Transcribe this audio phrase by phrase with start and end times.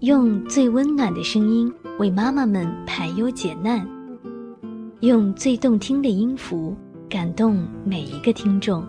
[0.00, 3.86] 用最温暖的声音为妈妈们排忧解难，
[5.00, 6.74] 用最动听的音符
[7.06, 8.82] 感动每一个听众。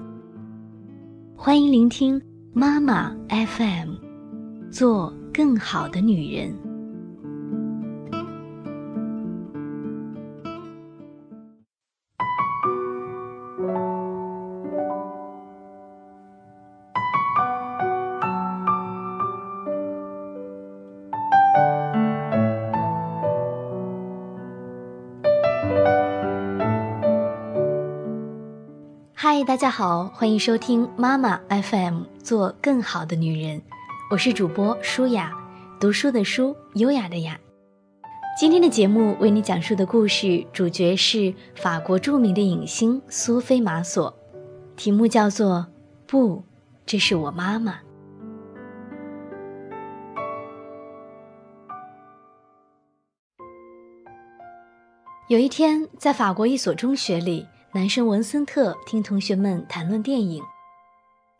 [1.35, 2.21] 欢迎聆听
[2.53, 3.89] 妈妈 FM，
[4.71, 6.55] 做更好的女人。
[29.13, 33.61] 嗨，大家好，欢迎收听妈妈 FM，做更好的女人。
[34.09, 35.31] 我是主播舒雅，
[35.79, 37.39] 读书的书，优雅的雅。
[38.39, 44.13] 今天的节目为你讲述的故事主角是法国著名的影星苏菲玛索，
[44.75, 45.67] 题目叫做
[46.09, 46.43] 《不，
[46.85, 47.73] 这是我妈妈》。
[55.31, 57.47] 有一天，在法国一所中学里。
[57.71, 60.43] 男生文森特听同学们谈论电影，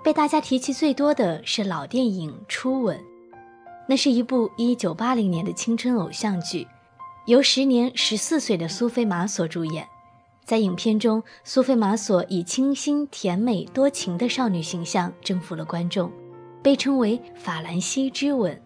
[0.02, 2.98] 被大家提起最多的是老电影《初吻》。
[3.90, 6.66] 那是一部1980年的青春偶像剧，
[7.26, 9.86] 由时年14岁的苏菲玛索主演。
[10.46, 16.10] 在影片中，苏菲玛索以清新、甜美、多情的少女形象征服了观众，
[16.64, 18.58] 被称为“法兰西之吻”。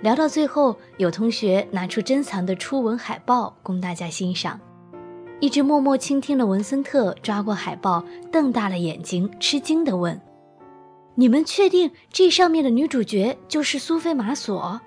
[0.00, 4.58] 聊到最后，有同学拿出珍藏的《初吻》海报供大家欣赏。
[5.40, 10.20] 一直默默倾听的文森特抓过海报，瞪大了眼睛，吃惊地问
[11.16, 14.80] ：“你们确定这上面的女主角就是苏菲玛索？”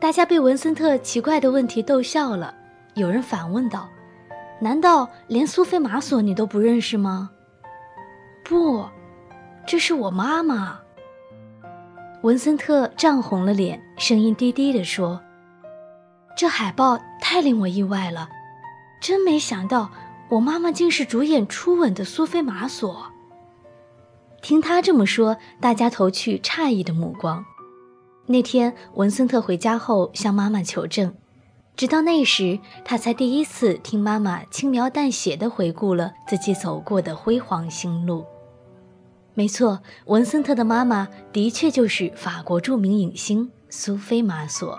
[0.00, 2.54] 大家被文森特奇怪的问题逗笑了。
[2.94, 3.88] 有人反问道
[4.60, 7.30] ：“难道连苏菲玛索你都不认识吗
[8.44, 8.84] ？”“不，
[9.66, 10.78] 这是我妈妈。”
[12.22, 15.20] 文森特涨红了脸，声音低低地说。
[16.36, 18.28] 这海报太令我意外了，
[19.00, 19.90] 真没想到
[20.28, 23.06] 我妈妈竟是主演《初吻》的苏菲玛索。
[24.40, 27.44] 听他这么说，大家投去诧异的目光。
[28.26, 31.12] 那天文森特回家后向妈妈求证，
[31.74, 38.24] 直到那时他才第一次听妈妈轻描淡写地回顾了自己走过的辉煌星路。
[39.34, 44.78] 没错，文森特的妈妈的确就是法国著名影星苏菲玛索。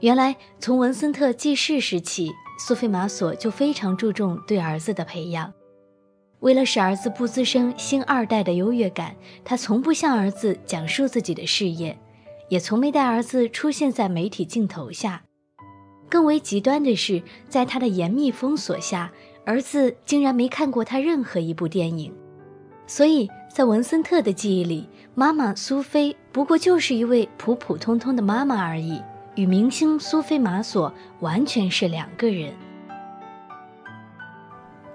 [0.00, 5.52] 原来，从文森特记事时起，苏菲玛索就非常注重对儿子的培养。
[6.38, 11.98] 为了使儿子不滋生星二代的优越感，她从不向儿子讲述自己的事业，
[12.48, 15.24] 也从没带儿子出现在媒体镜头下。
[16.08, 19.10] 更为极端的是，在她的严密封锁下，
[19.44, 22.14] 儿子竟然没看过她任何一部电影。
[22.86, 29.02] 所以在文森特的记忆里，妈妈苏菲不过就是一位普普通通的妈妈而已。
[29.36, 32.54] 与明星苏菲玛索完全是两个人。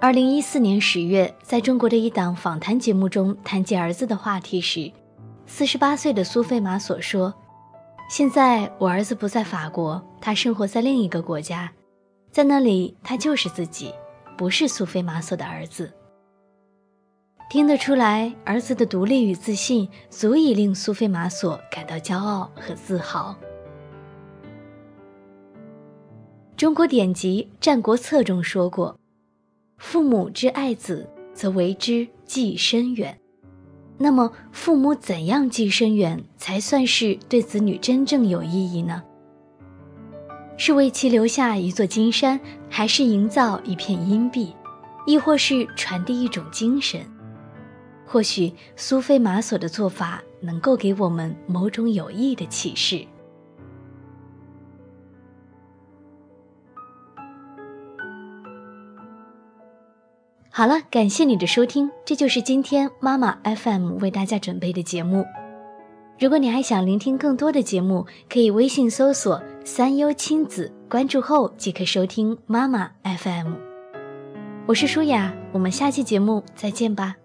[0.00, 4.90] 二零一四年十月，在中国的一档访谈节目中谈及儿子的话题时，
[5.44, 7.34] 四十八岁的苏菲玛索说
[8.08, 11.70] ：“现在我儿子不在法国，他生活在另一个国家，
[12.32, 13.92] 在那里他就是自己，
[14.38, 15.92] 不是苏菲玛索的儿子。”
[17.50, 23.34] 听得出来，儿子的独立与自信足以令苏菲玛索感到骄傲和自豪。
[26.56, 28.96] 中国典籍《战国策》中说过
[29.78, 33.18] ：“父母之爱子，则为之计深远。”
[33.98, 39.02] 那么，父母怎样计深远才算是对子女真正有意义呢？
[40.56, 44.54] 是为其留下一座金山，还是营造一片阴蔽，
[45.04, 47.04] 亦或是传递一种精神？
[48.12, 53.06] 或许苏菲玛索的做法能够给我们某种有益的启示。
[60.50, 65.24] 好了，感谢你的收听，这就是今天妈妈 FM 为大家准备的节目。
[66.18, 73.52] 如果你还想聆听更多的节目，可以微信搜索“三优亲子”，关注后即可收听妈妈 FM。
[74.66, 77.19] 我是舒雅，我们下期节目再见吧。